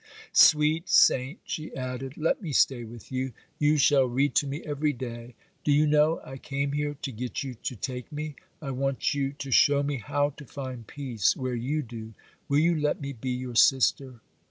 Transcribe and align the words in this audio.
'Sweet 0.31 0.89
saint,' 0.89 1.41
she 1.45 1.71
added, 1.75 2.17
'let 2.17 2.41
me 2.41 2.51
stay 2.51 2.83
with 2.83 3.11
you; 3.11 3.33
you 3.59 3.77
shall 3.77 4.05
read 4.07 4.33
to 4.33 4.47
me 4.47 4.63
every 4.63 4.93
day; 4.93 5.35
do 5.63 5.71
you 5.71 5.85
know 5.85 6.19
I 6.25 6.37
came 6.37 6.71
here 6.71 6.95
to 7.03 7.11
get 7.11 7.43
you 7.43 7.53
to 7.53 7.75
take 7.75 8.11
me; 8.11 8.33
I 8.63 8.71
want 8.71 9.13
you 9.13 9.31
to 9.33 9.51
show 9.51 9.83
me 9.83 9.97
how 9.97 10.31
to 10.37 10.45
find 10.45 10.87
peace 10.87 11.37
where 11.37 11.53
you 11.53 11.83
do; 11.83 12.15
will 12.49 12.57
you 12.57 12.73
let 12.79 12.99
me 12.99 13.13
be 13.13 13.29
your 13.29 13.53
sister? 13.53 14.21